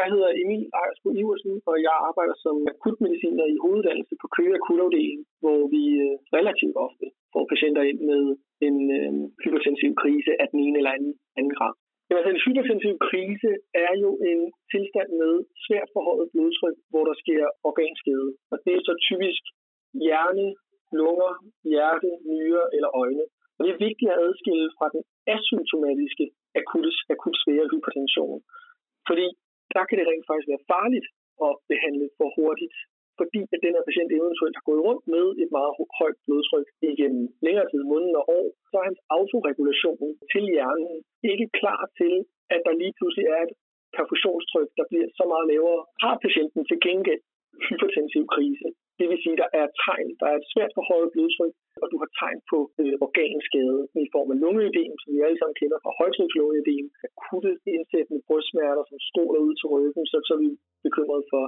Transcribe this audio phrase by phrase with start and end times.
[0.00, 5.20] Jeg hedder Emil Ejersbo Iversen, og jeg arbejder som akutmediciner i hoveduddannelse på Køge Akutafdeling,
[5.42, 8.22] hvor vi øh, relativt ofte får patienter ind med
[8.66, 9.12] en øh,
[9.42, 11.74] hypertensiv krise af den ene eller anden, anden grad.
[12.06, 13.50] Men altså, en hypertensiv krise
[13.86, 14.40] er jo en
[14.72, 15.32] tilstand med
[15.66, 18.28] svært forhøjet blodtryk, hvor der sker organskade.
[18.52, 19.42] Og det er så typisk
[20.02, 20.46] hjerne,
[21.00, 21.32] lunger,
[21.70, 23.24] hjerte, nyre eller øjne.
[23.56, 25.02] Og det er vigtigt at adskille fra den
[25.34, 26.24] asymptomatiske
[26.60, 28.38] akut, akut svære hypertension.
[29.08, 29.26] Fordi
[29.76, 31.06] der kan det rent faktisk være farligt
[31.46, 32.76] at behandle for hurtigt,
[33.20, 37.24] fordi at den her patient eventuelt har gået rundt med et meget højt blodtryk igennem
[37.46, 40.94] længere tid, måneder og år, så er hans autoregulation til hjernen
[41.32, 42.14] ikke klar til,
[42.54, 43.54] at der lige pludselig er et
[43.96, 45.82] perfusionstryk, der bliver så meget lavere.
[46.04, 47.22] Har patienten til gengæld
[47.68, 48.68] hypertensiv krise,
[49.00, 51.96] det vil sige, at der er tegn, der er et svært forhøjet blodtryk, og du
[52.02, 55.92] har tegn på øh, organskade i form af lungeødem, som vi alle sammen kender fra
[56.00, 60.50] højtrykslungeødem, akutte indsættende brystsmerter, som stråler ud til ryggen, så, så er vi
[60.86, 61.44] bekymret for,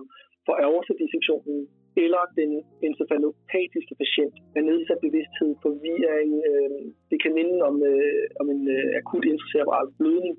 [0.46, 1.58] for aortadissektionen,
[2.04, 2.50] eller den
[2.86, 6.80] encefalopatiske patient med nedsat bevidsthed, for vi er en, øh,
[7.10, 10.34] det kan minde om, øh, om en øh, akut intracerebral blødning.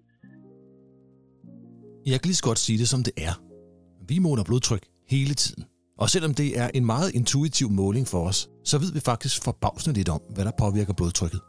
[2.12, 3.36] Jeg kan lige så godt sige det, som det er.
[4.12, 4.84] Vi måler blodtryk
[5.16, 5.64] hele tiden.
[5.98, 9.98] Og selvom det er en meget intuitiv måling for os, så ved vi faktisk forbavsende
[9.98, 11.40] lidt om, hvad der påvirker blodtrykket.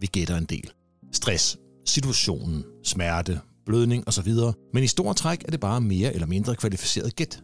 [0.00, 0.70] Vi gætter en del.
[1.12, 4.32] Stress, situationen, smerte, blødning osv.
[4.72, 7.42] Men i store træk er det bare mere eller mindre kvalificeret gæt.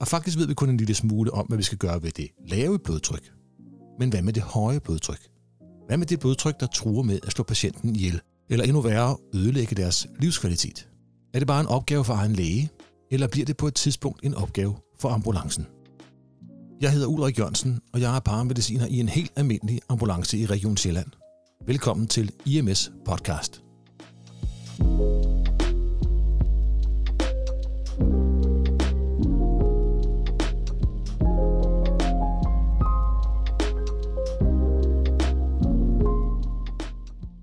[0.00, 2.28] Og faktisk ved vi kun en lille smule om, hvad vi skal gøre ved det
[2.48, 3.32] lave blodtryk.
[3.98, 5.28] Men hvad med det høje blodtryk?
[5.86, 8.20] Hvad med det blodtryk, der truer med at slå patienten ihjel?
[8.50, 10.88] Eller endnu værre, ødelægge deres livskvalitet?
[11.34, 12.70] Er det bare en opgave for egen læge?
[13.10, 15.66] Eller bliver det på et tidspunkt en opgave for ambulancen?
[16.80, 20.76] Jeg hedder Ulrik Jørgensen, og jeg er paramediciner i en helt almindelig ambulance i Region
[20.76, 21.06] Sjælland.
[21.66, 23.62] Velkommen til IMS Podcast.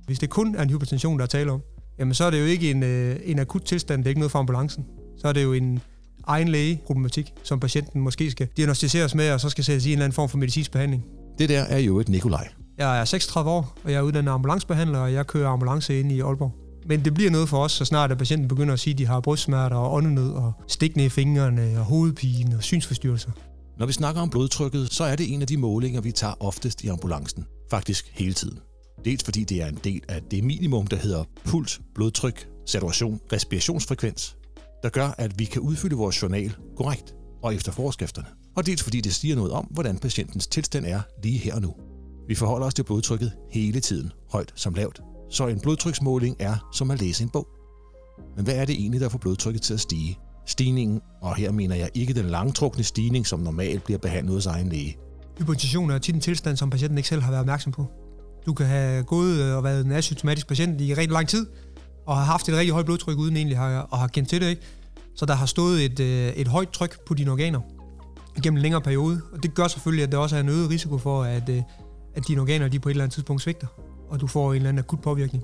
[0.05, 1.61] Hvis det kun er en hypertension, der er tale om,
[1.99, 4.31] jamen så er det jo ikke en, øh, en akut tilstand, det er ikke noget
[4.31, 4.85] for ambulancen.
[5.17, 5.79] Så er det jo en,
[6.27, 10.05] egen læge-problematik, som patienten måske skal diagnostiseres med, og så skal sættes i en eller
[10.05, 11.05] anden form for medicinsk behandling.
[11.37, 12.47] Det der er jo et Nikolaj.
[12.77, 16.19] Jeg er 36 år, og jeg er uddannet ambulancebehandler, og jeg kører ambulance ind i
[16.19, 16.51] Aalborg.
[16.85, 19.05] Men det bliver noget for os, så snart at patienten begynder at sige, at de
[19.05, 23.31] har brystsmerter og åndenød og stikkende i fingrene og hovedpine og synsforstyrrelser.
[23.79, 26.83] Når vi snakker om blodtrykket, så er det en af de målinger, vi tager oftest
[26.83, 27.45] i ambulancen.
[27.71, 28.59] Faktisk hele tiden.
[29.05, 34.37] Dels fordi det er en del af det minimum, der hedder puls, blodtryk, saturation, respirationsfrekvens,
[34.87, 38.27] der gør, at vi kan udfylde vores journal korrekt og efter forskrifterne.
[38.55, 41.73] Og dels fordi det siger noget om, hvordan patientens tilstand er lige her og nu.
[42.27, 45.01] Vi forholder os til blodtrykket hele tiden, højt som lavt.
[45.29, 47.47] Så en blodtryksmåling er som at læse en bog.
[48.35, 50.17] Men hvad er det egentlig, der får blodtrykket til at stige?
[50.45, 54.69] Stigningen, og her mener jeg ikke den langtrukne stigning, som normalt bliver behandlet hos egen
[54.69, 54.97] læge.
[55.39, 57.85] Hypotension er tit en tilstand, som patienten ikke selv har været opmærksom på.
[58.45, 61.47] Du kan have gået øh, og været en asymptomatisk patient i rigtig lang tid,
[62.05, 64.47] og har haft et rigtig højt blodtryk uden egentlig har, og har kendt til det.
[64.47, 64.61] Ikke?
[65.17, 67.59] Så der har stået et, øh, et højt tryk på dine organer
[68.43, 69.21] gennem en længere periode.
[69.31, 71.63] Og det gør selvfølgelig, at der også er en øget risiko for, at, øh,
[72.15, 73.67] at dine organer de på et eller andet tidspunkt svigter,
[74.09, 75.43] og du får en eller anden akut påvirkning.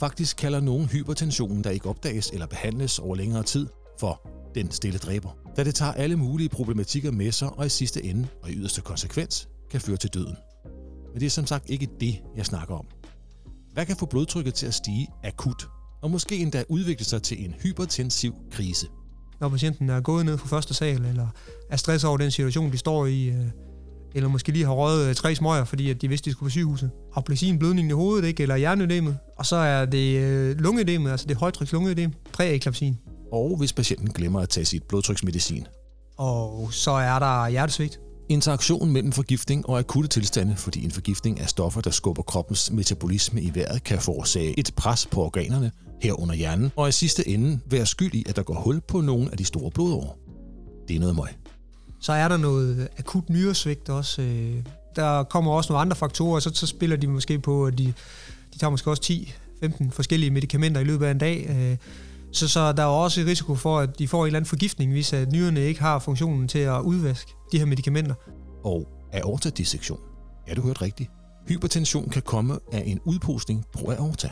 [0.00, 3.66] Faktisk kalder nogen hypertensionen, der ikke opdages eller behandles over længere tid,
[4.00, 5.30] for den stille dræber.
[5.56, 8.80] Da det tager alle mulige problematikker med sig, og i sidste ende, og i yderste
[8.80, 10.36] konsekvens, kan føre til døden.
[11.12, 12.86] Men det er som sagt ikke det, jeg snakker om.
[13.72, 15.68] Hvad kan få blodtrykket til at stige akut
[16.02, 18.86] og måske endda udvikle sig til en hypertensiv krise.
[19.44, 21.26] Når patienten er gået ned fra første sal, eller
[21.70, 23.46] er stresset over den situation, de står i, øh,
[24.14, 26.50] eller måske lige har røget øh, tre smøger, fordi at de vidste, de skulle på
[26.50, 26.90] sygehuset.
[27.26, 28.42] Placin blødningen i hovedet, ikke?
[28.42, 29.18] eller hjerneødemet.
[29.36, 32.98] Og så er det øh, lungeødemet, altså det højtryks lungeødem, præeklapsin.
[33.32, 35.66] Og hvis patienten glemmer at tage sit blodtryksmedicin.
[36.16, 38.00] Og så er der hjertesvigt.
[38.28, 43.42] Interaktionen mellem forgiftning og akutte tilstande, fordi en forgiftning af stoffer, der skubber kroppens metabolisme
[43.42, 45.72] i vejret, kan forårsage et pres på organerne,
[46.04, 49.30] herunder hjernen, og i sidste ende være skyld i, at der går hul på nogle
[49.32, 50.16] af de store blodårer.
[50.88, 51.28] Det er noget møg.
[52.00, 54.22] Så er der noget akut nyresvigt også.
[54.22, 54.64] Øh,
[54.96, 57.92] der kommer også nogle andre faktorer, så, så spiller de måske på, at de,
[58.54, 59.26] de tager måske også
[59.64, 61.46] 10-15 forskellige medicamenter i løbet af en dag.
[61.50, 61.76] Øh,
[62.32, 65.12] så, så der er også risiko for, at de får en eller anden forgiftning, hvis
[65.12, 68.14] at nyrerne ikke har funktionen til at udvaske de her medicamenter.
[68.64, 70.00] Og aortadissektion.
[70.48, 71.10] Ja, du hørt rigtigt.
[71.48, 74.30] Hypertension kan komme af en udpustning på aorta.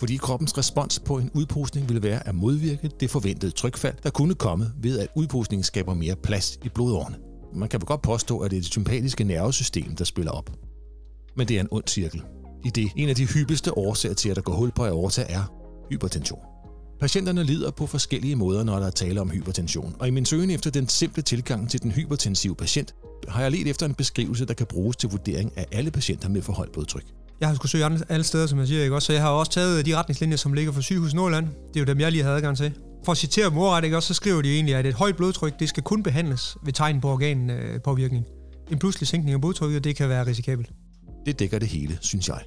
[0.00, 4.34] Fordi kroppens respons på en udposning vil være at modvirke det forventede trykfald, der kunne
[4.34, 7.16] komme ved, at udposningen skaber mere plads i blodårene.
[7.54, 10.50] Man kan vel godt påstå, at det er det sympatiske nervesystem, der spiller op.
[11.36, 12.22] Men det er en ond cirkel.
[12.64, 15.52] I det en af de hyppigste årsager til, at der går hul på aorta, er
[15.90, 16.40] hypertension.
[17.00, 20.50] Patienterne lider på forskellige måder, når der er tale om hypertension, og i min søgen
[20.50, 22.94] efter den simple tilgang til den hypertensive patient,
[23.28, 26.42] har jeg let efter en beskrivelse, der kan bruges til vurdering af alle patienter med
[26.42, 27.19] for højt blodtryk.
[27.40, 28.94] Jeg har skulle søge alle steder, som jeg siger, ikke?
[28.94, 31.46] Også, så jeg har også taget øh, de retningslinjer, som ligger for sygehus Nordland.
[31.46, 32.72] Det er jo dem, jeg lige havde adgang til.
[33.04, 33.96] For at citere morret, ikke?
[33.96, 37.00] Også, så skriver de egentlig, at et højt blodtryk det skal kun behandles ved tegn
[37.00, 38.24] på organpåvirkning.
[38.70, 40.70] En pludselig sænkning af blodtrykket, det kan være risikabelt.
[41.26, 42.40] Det dækker det hele, synes jeg.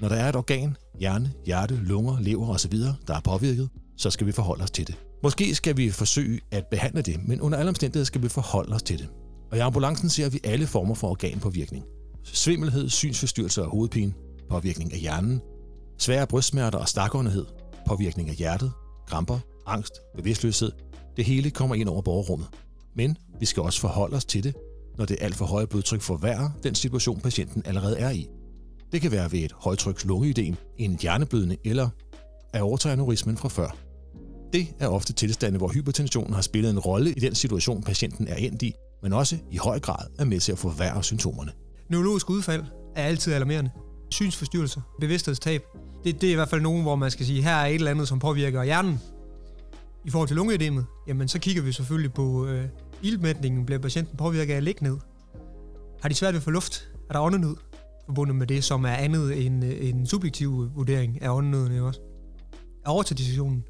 [0.00, 3.68] Når der er et organ, hjerne, hjerte, lunger, lever osv., der er påvirket,
[3.98, 4.94] så skal vi forholde os til det.
[5.22, 8.82] Måske skal vi forsøge at behandle det, men under alle omstændigheder skal vi forholde os
[8.82, 9.08] til det.
[9.50, 11.84] Og i ambulancen ser vi alle former for organpåvirkning.
[12.32, 14.14] Svimmelhed, synsforstyrrelser og hovedpine,
[14.50, 15.40] påvirkning af hjernen,
[15.98, 17.46] svære brystsmerter og stakåndighed,
[17.86, 18.72] påvirkning af hjertet,
[19.06, 20.72] kramper, angst, bevidstløshed.
[21.16, 22.48] Det hele kommer ind over borgerrummet.
[22.96, 24.54] Men vi skal også forholde os til det,
[24.98, 28.28] når det alt for høje blodtryk forværrer den situation, patienten allerede er i.
[28.92, 31.88] Det kan være ved et højtryks lungeødem, en hjerneblødning eller
[32.54, 33.76] aortaaneurismen fra før.
[34.52, 38.36] Det er ofte tilstande, hvor hypertensionen har spillet en rolle i den situation, patienten er
[38.36, 41.52] endt i, men også i høj grad er med til at forværre symptomerne.
[41.88, 42.64] Neurologisk udfald
[42.96, 43.70] er altid alarmerende.
[44.10, 45.62] Synsforstyrrelser, bevidsthedstab,
[46.04, 47.90] det, det er i hvert fald nogen, hvor man skal sige, her er et eller
[47.90, 49.00] andet, som påvirker hjernen.
[50.04, 52.64] I forhold til lungeedemet, jamen så kigger vi selvfølgelig på øh,
[53.02, 53.66] ildmætningen.
[53.66, 54.96] Bliver patienten påvirket af at ligge ned?
[56.02, 56.88] Har de svært ved at få luft?
[57.08, 57.56] Er der åndenød
[58.06, 62.00] forbundet med det, som er andet end øh, en subjektiv vurdering af åndenøden også?
[62.84, 63.64] Aortadissektionen,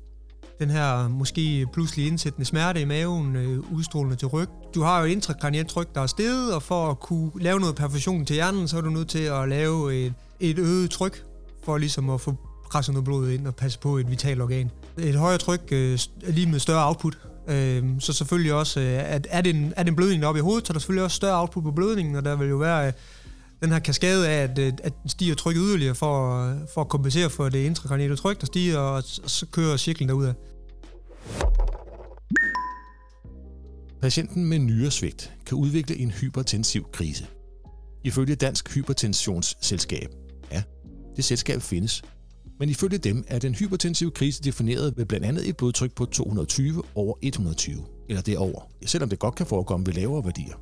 [0.59, 4.49] den her måske pludselig indsættende smerte i maven, øh, udstrålende til ryg.
[4.75, 7.75] Du har jo et intrakranielt tryk, der er steget, og for at kunne lave noget
[7.75, 11.25] perfusion til hjernen, så er du nødt til at lave et, et øget tryk,
[11.65, 12.35] for ligesom at få
[12.71, 14.71] presset noget blod ind og passe på et vitalt organ.
[14.99, 15.99] Et højere tryk øh,
[16.29, 17.19] lige med større output.
[17.49, 20.43] Øh, så selvfølgelig også, øh, at er det, en, er det en blødning oppe i
[20.43, 22.87] hovedet, så er der selvfølgelig også større output på blødningen, og der vil jo være
[22.87, 22.93] øh,
[23.63, 27.31] den her kaskade af, at, øh, at stiger trykket yderligere for, øh, for at kompensere
[27.31, 30.35] for det intrakranielle tryk, der stiger, og så kører cirklen derudad.
[34.03, 37.27] Patienten med nyresvigt kan udvikle en hypertensiv krise.
[38.05, 40.09] Ifølge Dansk Hypertensionsselskab,
[40.53, 40.63] ja,
[41.17, 42.03] det selskab findes,
[42.59, 46.83] men ifølge dem er den hypertensive krise defineret ved blandt andet et blodtryk på 220
[46.95, 50.55] over 120, eller derover, selvom det godt kan forekomme ved lavere værdier.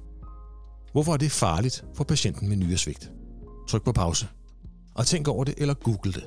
[0.95, 3.11] Hvorfor er det farligt for patienten med nyresvigt?
[3.69, 4.29] Tryk på pause,
[4.95, 6.25] og tænk over det eller google det.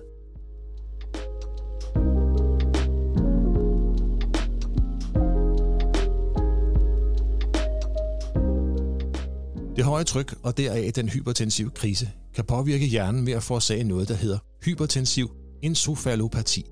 [9.75, 14.07] Det høje tryk og deraf den hypertensive krise kan påvirke hjernen ved at forårsage noget,
[14.07, 15.31] der hedder hypertensiv
[15.61, 16.65] encefalopati.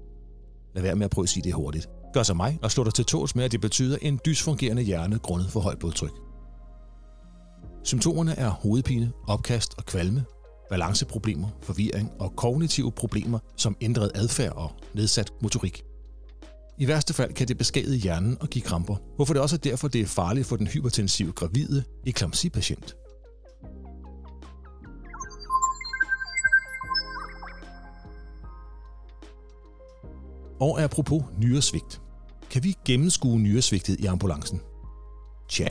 [0.74, 1.90] Lad være med at prøve at sige det hurtigt.
[2.14, 5.20] Gør som mig og slå dig til tåls med, at det betyder en dysfungerende hjerne
[5.20, 6.25] grundet for højt blodtryk.
[7.86, 10.26] Symptomerne er hovedpine, opkast og kvalme,
[10.70, 15.84] balanceproblemer, forvirring og kognitive problemer som ændret adfærd og nedsat motorik.
[16.78, 19.88] I værste fald kan det beskadige hjernen og give kramper, hvorfor det også er derfor,
[19.88, 22.96] det er farligt for den hypertensive gravide eklamsipatient.
[30.60, 32.02] Og apropos nyresvigt.
[32.50, 34.62] Kan vi gennemskue nyresvigtet i ambulancen?
[35.50, 35.68] Tja,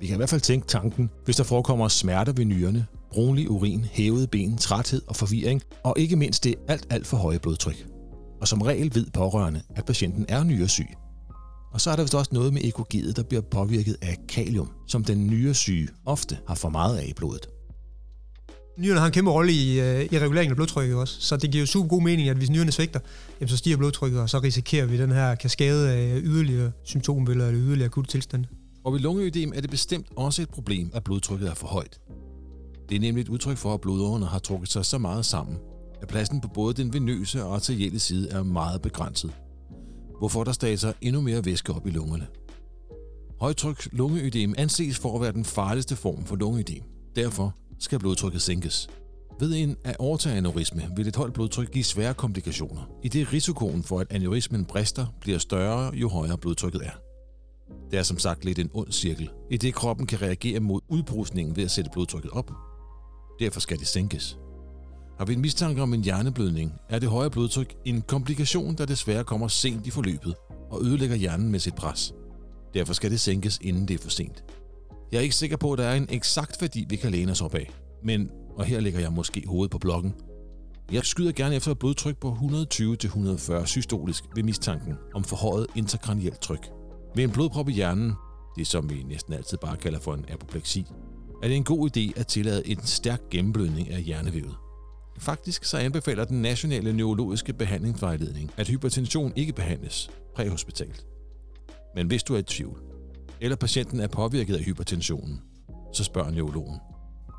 [0.00, 3.84] vi kan i hvert fald tænke tanken, hvis der forekommer smerter ved nyrerne, brunlig urin,
[3.84, 7.86] hævede ben, træthed og forvirring, og ikke mindst det alt, alt for høje blodtryk.
[8.40, 10.86] Og som regel ved pårørende, at patienten er nyresyg.
[11.72, 15.04] Og så er der vist også noget med EKG'et, der bliver påvirket af kalium, som
[15.04, 17.48] den nyresyge ofte har for meget af i blodet.
[18.78, 21.62] Nyrerne har en kæmpe rolle i, øh, i reguleringen af blodtrykket også, så det giver
[21.62, 23.00] jo super god mening, at hvis nyrerne svigter,
[23.40, 27.64] jamen så stiger blodtrykket, og så risikerer vi den her kaskade af yderligere symptombilleder eller
[27.64, 28.48] yderligere akutte tilstande.
[28.84, 32.00] Og ved lungeødem er det bestemt også et problem, at blodtrykket er for højt.
[32.88, 35.58] Det er nemlig et udtryk for, at blodårene har trukket sig så meget sammen,
[36.02, 39.32] at pladsen på både den venøse og arterielle side er meget begrænset,
[40.18, 42.26] hvorfor der stager endnu mere væske op i lungerne.
[43.40, 46.82] Højtryks lungeødem anses for at være den farligste form for lungeødem.
[47.16, 48.88] Derfor skal blodtrykket sænkes.
[49.40, 54.06] Ved en aortaaneurisme vil et højt blodtryk give svære komplikationer, i det risikoen for, at
[54.10, 57.03] aneurismen brister, bliver større, jo højere blodtrykket er.
[57.94, 61.56] Det er som sagt lidt en ond cirkel, i det kroppen kan reagere mod udbrusningen
[61.56, 62.50] ved at sætte blodtrykket op.
[63.40, 64.38] Derfor skal det sænkes.
[65.18, 69.24] Har vi en mistanke om en hjerneblødning, er det høje blodtryk en komplikation, der desværre
[69.24, 70.34] kommer sent i forløbet
[70.70, 72.14] og ødelægger hjernen med sit pres.
[72.74, 74.44] Derfor skal det sænkes, inden det er for sent.
[75.12, 77.42] Jeg er ikke sikker på, at der er en eksakt værdi, vi kan læne os
[77.42, 77.70] op af,
[78.04, 80.14] men, og her lægger jeg måske hovedet på blokken,
[80.92, 86.70] jeg skyder gerne efter et blodtryk på 120-140 systolisk ved mistanken om forhøjet interkranielt tryk.
[87.14, 88.12] Ved en blodprop i hjernen,
[88.56, 90.86] det som vi næsten altid bare kalder for en apopleksi,
[91.42, 94.54] er det en god idé at tillade en stærk gennemblødning af hjernevævet.
[95.18, 101.06] Faktisk så anbefaler den nationale neurologiske behandlingsvejledning, at hypertension ikke behandles præhospitalt.
[101.94, 102.78] Men hvis du er i tvivl,
[103.40, 105.40] eller patienten er påvirket af hypertensionen,
[105.92, 106.78] så spørger neurologen.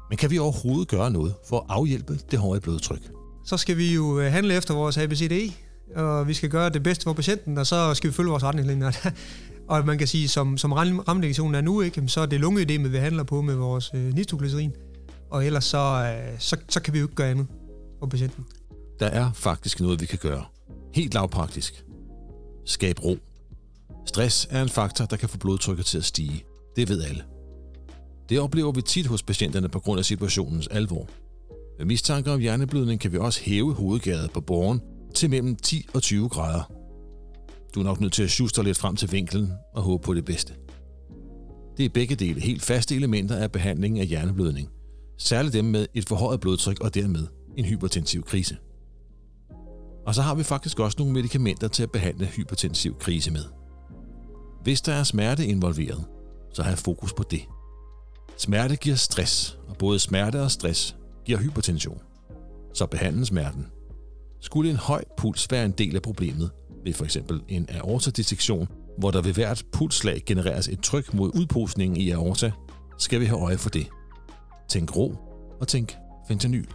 [0.10, 3.02] Men kan vi overhovedet gøre noget for at afhjælpe det høje blodtryk?
[3.46, 5.54] Så skal vi jo øh, handle efter vores ABCD,
[5.96, 8.92] og vi skal gøre det bedste for patienten, og så skal vi følge vores retningslinjer.
[9.68, 12.98] og man kan sige, som, som rammelegation er nu, ikke, så er det lungeødemet, vi
[12.98, 14.72] handler på med vores øh, nitroglycerin.
[15.30, 17.48] Og ellers så, øh, så, så kan vi jo ikke gøre andet
[18.00, 18.46] for patienten.
[19.00, 20.46] Der er faktisk noget, vi kan gøre.
[20.94, 21.86] Helt lavpraktisk.
[22.66, 23.18] Skab ro.
[24.06, 26.46] Stress er en faktor, der kan få blodtrykket til at stige.
[26.76, 27.24] Det ved alle.
[28.30, 31.10] Det oplever vi tit hos patienterne på grund af situationens alvor.
[31.78, 34.82] Ved mistanke om hjerneblødning kan vi også hæve hovedgæret på borgen
[35.16, 36.72] til mellem 10 og 20 grader.
[37.76, 40.26] Du er nok nødt til at sjuste lidt frem til vinklen og håbe på det
[40.26, 40.54] bedste.
[41.78, 44.70] Det er begge dele helt faste elementer af behandlingen af hjerneblødning.
[45.18, 47.28] Særligt dem med et forhøjet blodtryk og dermed
[47.58, 48.58] en hypertensiv krise.
[50.06, 53.44] Og så har vi faktisk også nogle medicamenter til at behandle hypertensiv krise med.
[54.64, 56.06] Hvis der er smerte involveret,
[56.54, 57.42] så har jeg fokus på det.
[58.38, 62.02] Smerte giver stress, og både smerte og stress giver hypertension.
[62.74, 63.66] Så behandle smerten.
[64.42, 66.52] Skulle en høj puls være en del af problemet,
[66.86, 71.98] ved for eksempel en aortadissektion, hvor der ved hvert pulsslag genereres et tryk mod udposningen
[71.98, 72.52] i aorta,
[72.98, 73.88] skal vi have øje for det.
[74.70, 75.16] Tænk ro
[75.60, 75.96] og tænk
[76.28, 76.66] fentanyl.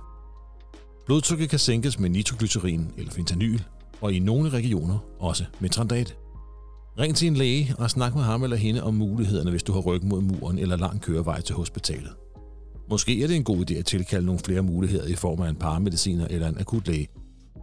[1.06, 3.62] Blodtrykket kan sænkes med nitroglycerin eller fentanyl,
[4.00, 6.16] og i nogle regioner også med trandat.
[6.98, 9.80] Ring til en læge og snak med ham eller hende om mulighederne, hvis du har
[9.80, 12.10] ryggen mod muren eller lang kørevej til hospitalet.
[12.90, 15.56] Måske er det en god idé at tilkalde nogle flere muligheder i form af en
[15.56, 17.08] paramediciner eller en akutlæge.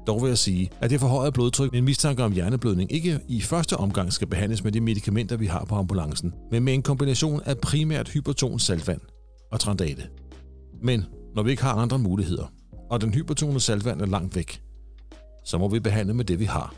[0.08, 3.42] Dog vil jeg sige, at det forhøjede blodtryk med en mistanke om hjerneblødning ikke i
[3.42, 7.42] første omgang skal behandles med de medicamenter, vi har på ambulancen, men med en kombination
[7.46, 9.02] af primært hyperton saltvand
[9.52, 10.04] og trandate.
[10.82, 12.54] Men når vi ikke har andre muligheder,
[12.90, 14.62] og den hypertone saltvand er langt væk,
[15.46, 16.76] så må vi behandle med det, vi har.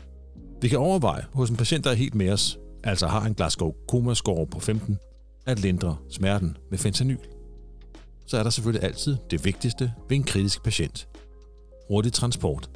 [0.62, 3.72] Vi kan overveje hos en patient, der er helt med os, altså har en Glasgow
[3.88, 4.98] Coma score på 15,
[5.46, 7.18] at lindre smerten med fentanyl.
[8.26, 11.08] Så er der selvfølgelig altid det vigtigste ved en kritisk patient.
[11.88, 12.70] Hurtig transport.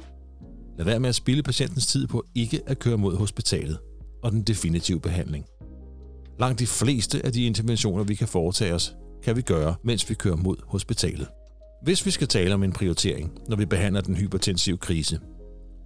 [0.77, 3.77] Lad være med at spille patientens tid på ikke at køre mod hospitalet
[4.23, 5.45] og den definitive behandling.
[6.39, 10.15] Langt de fleste af de interventioner, vi kan foretage os, kan vi gøre, mens vi
[10.15, 11.27] kører mod hospitalet.
[11.83, 15.19] Hvis vi skal tale om en prioritering, når vi behandler den hypertensive krise,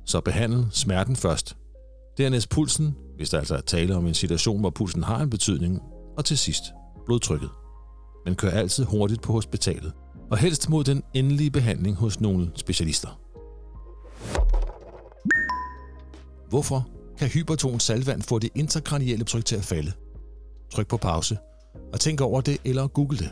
[0.06, 1.58] så behandle smerten først.
[2.18, 5.80] Dernæst pulsen, hvis der altså er tale om en situation, hvor pulsen har en betydning,
[6.18, 6.64] og til sidst
[7.06, 7.50] blodtrykket.
[8.26, 9.94] Men kør altid hurtigt på hospitalet,
[10.32, 13.20] og helst mod den endelige behandling hos nogle specialister.
[16.50, 16.88] Hvorfor
[17.18, 19.92] kan hyperton salvand få det interkranielle tryk til at falde?
[20.72, 21.38] Tryk på pause,
[21.94, 23.32] og tænk over det eller google det.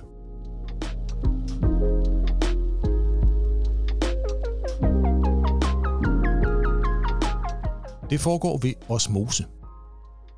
[8.10, 9.46] Det foregår ved osmose.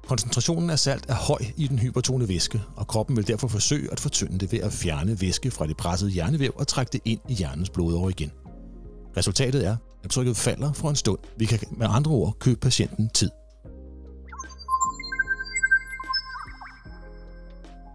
[0.08, 4.00] Koncentrationen af salt er høj i den hypertone væske, og kroppen vil derfor forsøge at
[4.00, 7.34] fortynde det ved at fjerne væske fra det pressede hjernevæv og trække det ind i
[7.34, 8.32] hjernens blodår igen.
[9.18, 11.20] Resultatet er, at trykket falder for en stund.
[11.38, 13.30] Vi kan med andre ord købe patienten tid.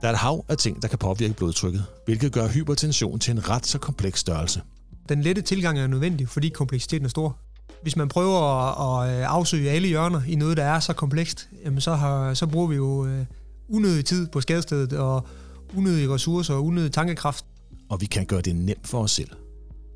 [0.02, 3.50] Der er et hav af ting, der kan påvirke blodtrykket, hvilket gør hypertension til en
[3.50, 4.62] ret så kompleks størrelse.
[5.08, 7.38] Den lette tilgang er nødvendig, fordi kompleksiteten er stor
[7.84, 11.80] hvis man prøver at, øh, afsøge alle hjørner i noget, der er så komplekst, jamen
[11.80, 13.26] så, har, så bruger vi jo øh,
[13.68, 15.26] unødig tid på skadestedet, og
[15.76, 17.44] unødige ressourcer og unødig tankekraft.
[17.90, 19.30] Og vi kan gøre det nemt for os selv.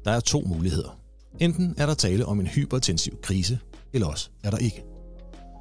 [0.05, 0.98] Der er to muligheder.
[1.41, 3.59] Enten er der tale om en hypertensiv krise,
[3.93, 4.85] eller også er der ikke.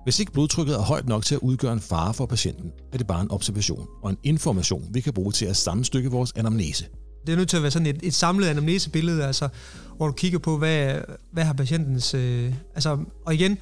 [0.04, 3.08] Hvis ikke blodtrykket er højt nok til at udgøre en fare for patienten, er det
[3.08, 6.86] bare en observation og en information, vi kan bruge til at sammenstykke vores anamnese.
[7.26, 9.50] Det er nødt til at være sådan et, et samlet anamnesebillede, altså,
[9.98, 12.14] hvor du kigger på, hvad, hvad har patientens...
[12.14, 13.58] Øh, altså, og igen,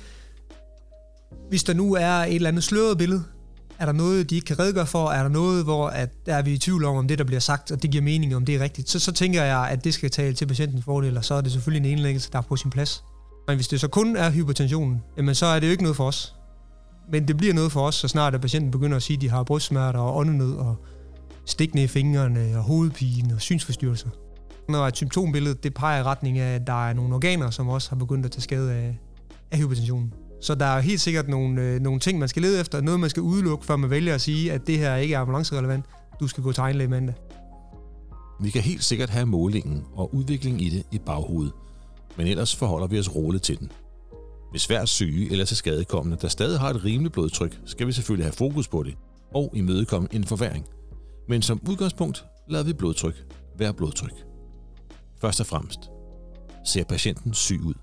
[1.50, 3.24] hvis der nu er et eller andet sløret billede,
[3.80, 5.10] er der noget, de ikke kan redegøre for?
[5.10, 7.40] Er der noget, hvor at, der er vi i tvivl om, om det, der bliver
[7.40, 8.90] sagt, og det giver mening, om det er rigtigt?
[8.90, 11.52] Så, så tænker jeg, at det skal tale til patientens fordel, og så er det
[11.52, 13.04] selvfølgelig en indlæggelse, der er på sin plads.
[13.48, 16.08] Men hvis det så kun er hypertensionen, jamen så er det jo ikke noget for
[16.08, 16.36] os.
[17.12, 19.30] Men det bliver noget for os, så snart at patienten begynder at sige, at de
[19.30, 20.76] har brystsmerter og åndenød og
[21.46, 24.10] stikkende i fingrene og hovedpine og synsforstyrrelser.
[24.70, 27.90] Når et symptombillede det peger i retning af, at der er nogle organer, som også
[27.90, 28.98] har begyndt at tage skade af,
[29.52, 30.14] af hypertensionen.
[30.42, 33.10] Så der er helt sikkert nogle, øh, nogle ting, man skal lede efter, noget man
[33.10, 35.86] skal udelukke, før man vælger at sige, at det her ikke er ambulancerelevant.
[36.20, 37.16] Du skal gå til egenlæge mandag.
[38.42, 41.54] Vi kan helt sikkert have målingen og udviklingen i det i baghovedet,
[42.18, 43.72] men ellers forholder vi os roligt til den.
[44.52, 48.26] Hvis svært syge eller til skadekommende, der stadig har et rimeligt blodtryk, skal vi selvfølgelig
[48.26, 48.96] have fokus på det
[49.34, 50.66] og imødekomme en forværing.
[51.30, 53.16] Men som udgangspunkt lader vi blodtryk
[53.58, 54.26] være blodtryk.
[55.22, 55.80] Først og fremmest,
[56.66, 57.74] ser patienten syg ud.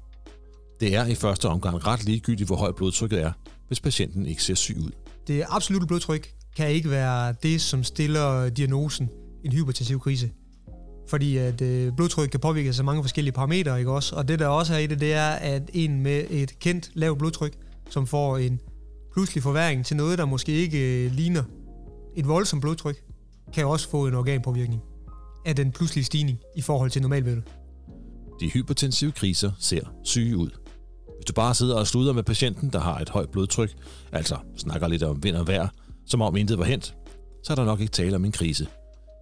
[0.83, 3.33] Det er i første omgang ret ligegyldigt, hvor højt blodtrykket er,
[3.67, 4.91] hvis patienten ikke ser syg ud.
[5.27, 9.09] Det absolutte blodtryk kan ikke være det, som stiller diagnosen
[9.45, 10.31] en hypertensiv krise.
[11.09, 14.17] Fordi at øh, blodtryk kan påvirke sig mange forskellige parametre, ikke også?
[14.17, 17.19] Og det der også er i det, det er, at en med et kendt lavt
[17.19, 17.53] blodtryk,
[17.91, 18.61] som får en
[19.13, 21.43] pludselig forværing til noget, der måske ikke øh, ligner
[22.17, 23.05] et voldsomt blodtryk,
[23.55, 24.83] kan også få en organpåvirkning
[25.47, 27.43] af den pludselige stigning i forhold til normalvævet.
[28.41, 30.62] De hypertensive kriser ser syge ud.
[31.23, 33.75] Hvis du bare sidder og sluder med patienten, der har et højt blodtryk,
[34.13, 35.69] altså snakker lidt om vind og vejr,
[36.07, 36.97] som om intet var hent,
[37.45, 38.67] så er der nok ikke tale om en krise,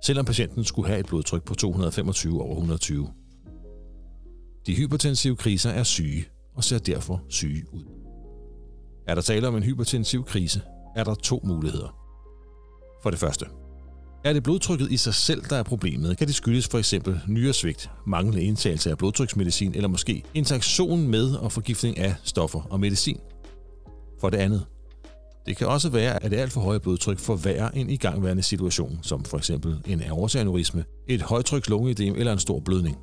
[0.04, 3.08] selvom patienten skulle have et blodtryk på 225 over 120.
[4.66, 7.84] De hypertensive kriser er syge og ser derfor syge ud.
[9.06, 10.62] Er der tale om en hypertensiv krise,
[10.96, 11.96] er der to muligheder.
[13.02, 13.46] For det første.
[14.24, 17.90] Er det blodtrykket i sig selv, der er problemet, kan det skyldes for eksempel nyresvigt,
[18.06, 23.18] manglende indtagelse af blodtryksmedicin eller måske interaktion med og forgiftning af stoffer og medicin.
[24.20, 24.66] For det andet.
[25.46, 29.24] Det kan også være, at det alt for høje blodtryk forværrer en igangværende situation, som
[29.24, 32.96] for eksempel en aorteaneurisme, et højtryks lungeedem eller en stor blødning.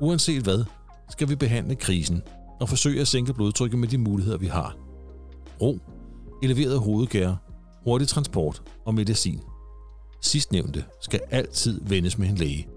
[0.00, 0.64] Uanset hvad,
[1.10, 2.22] skal vi behandle krisen
[2.60, 4.76] og forsøge at sænke blodtrykket med de muligheder, vi har.
[5.60, 5.78] Ro,
[6.42, 7.34] eleveret hovedgær,
[7.84, 9.40] hurtig transport og medicin.
[10.22, 12.68] Sidstnævnte skal altid vendes med en læge.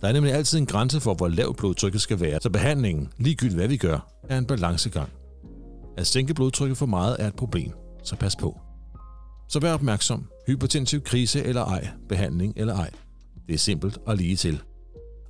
[0.00, 3.58] Der er nemlig altid en grænse for, hvor lavt blodtrykket skal være, så behandlingen, ligegyldigt
[3.58, 5.08] hvad vi gør, er en balancegang.
[5.96, 8.60] At sænke blodtrykket for meget er et problem, så pas på.
[9.48, 10.24] Så vær opmærksom.
[10.46, 12.90] Hypertensiv krise eller ej, behandling eller ej.
[13.46, 14.62] Det er simpelt og lige til.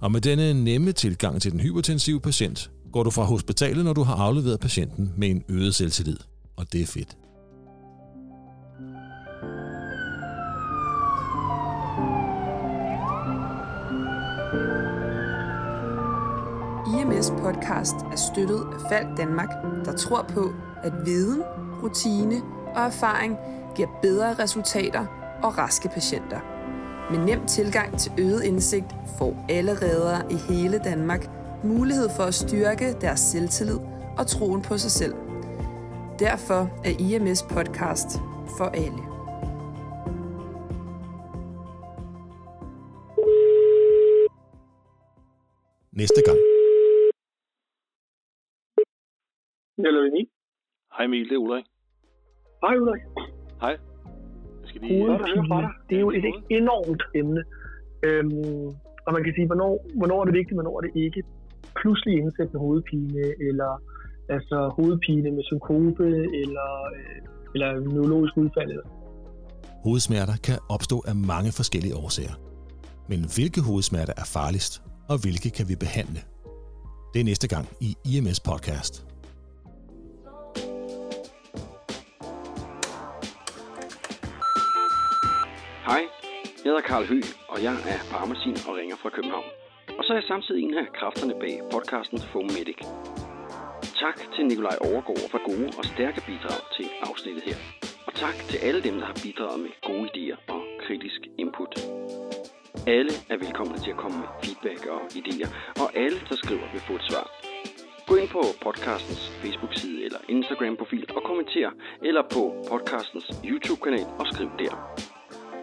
[0.01, 4.03] Og med denne nemme tilgang til den hypertensive patient, går du fra hospitalet, når du
[4.03, 6.19] har afleveret patienten med en øget selvtillid.
[6.57, 7.17] Og det er fedt.
[16.95, 19.49] IMS podcast er støttet af Falk Danmark,
[19.85, 21.43] der tror på, at viden,
[21.83, 22.43] rutine
[22.75, 23.37] og erfaring
[23.77, 25.07] giver bedre resultater
[25.43, 26.41] og raske patienter.
[27.11, 28.87] Med nem tilgang til øget indsigt
[29.19, 31.31] får alle redere i hele Danmark
[31.65, 33.79] mulighed for at styrke deres selvtillid
[34.19, 35.15] og troen på sig selv.
[36.19, 38.09] Derfor er IMS podcast
[38.59, 39.03] for alle.
[45.93, 46.58] Næste gang.
[49.87, 50.27] Eller Emil.
[50.95, 51.67] Hej Emil, det er Ulrik.
[52.63, 53.03] Hej Ulrik.
[53.61, 53.75] Hej.
[54.61, 55.07] Jeg skal lige...
[55.07, 56.25] Hovedpine, det er jo et
[56.61, 57.43] enormt emne.
[58.07, 58.67] Øhm,
[59.07, 61.23] og man kan sige, hvornår, hvornår er det vigtigt, hvornår er det ikke.
[61.81, 63.71] Pludselig indsættende hovedpine, eller
[64.29, 66.07] altså hovedpine med synkope,
[66.43, 67.19] eller, øh,
[67.55, 68.71] eller neurologisk udfald.
[68.75, 68.87] Eller.
[69.85, 72.37] Hovedsmerter kan opstå af mange forskellige årsager.
[73.11, 74.73] Men hvilke hovedsmerter er farligst,
[75.11, 76.21] og hvilke kan vi behandle?
[77.13, 78.95] Det er næste gang i IMS Podcast.
[85.93, 86.05] Hej,
[86.43, 89.49] jeg hedder Karl Høgh, og jeg er farmacin og ringer fra København.
[89.99, 92.81] Og så er jeg samtidig en af kræfterne bag podcasten Fomedic.
[94.03, 97.59] Tak til Nikolaj Overgaard for gode og stærke bidrag til afsnittet her.
[98.07, 101.73] Og tak til alle dem, der har bidraget med gode idéer og kritisk input.
[102.97, 105.49] Alle er velkomne til at komme med feedback og idéer,
[105.83, 107.27] og alle, der skriver, vil få et svar.
[108.09, 111.71] Gå ind på podcastens Facebook-side eller Instagram-profil og kommenter,
[112.09, 114.75] eller på podcastens YouTube-kanal og skriv der.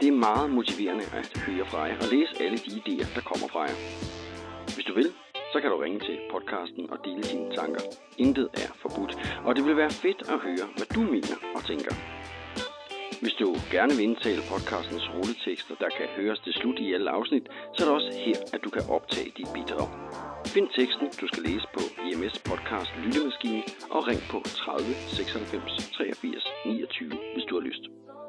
[0.01, 3.47] Det er meget motiverende at høre fra jer og læse alle de idéer, der kommer
[3.53, 3.77] fra jer.
[4.75, 5.09] Hvis du vil,
[5.53, 7.81] så kan du ringe til podcasten og dele dine tanker.
[8.17, 9.13] Intet er forbudt,
[9.45, 11.93] og det vil være fedt at høre, hvad du mener og tænker.
[13.23, 17.45] Hvis du gerne vil indtale podcastens rulletekster, der kan høres til slut i alle afsnit,
[17.73, 19.89] så er det også her, at du kan optage dit bidrag.
[20.53, 23.63] Find teksten, du skal læse på IMS Podcast Lyttemaskine
[23.95, 27.85] og ring på 30 96 83 29, hvis du har lyst.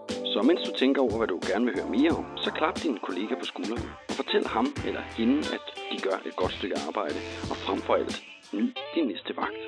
[0.09, 2.99] Så mens du tænker over, hvad du gerne vil høre mere om, så klap din
[3.07, 7.19] kollega på skulderen og fortæl ham eller hende, at de gør et godt stykke arbejde,
[7.51, 9.63] og frem for alt, nyd din næste vagt.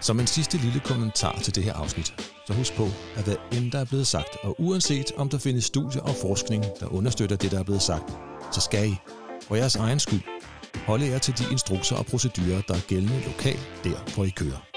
[0.00, 2.08] Som en sidste lille kommentar til det her afsnit,
[2.46, 5.64] så husk på, at hvad end der er blevet sagt, og uanset om der findes
[5.64, 8.08] studier og forskning, der understøtter det, der er blevet sagt,
[8.52, 8.94] så skal I,
[9.42, 10.22] for jeres egen skyld,
[10.86, 14.75] holde jer til de instrukser og procedurer, der er gældende lokalt, der hvor I kører.